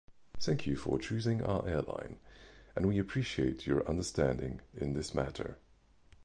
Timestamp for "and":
2.75-2.87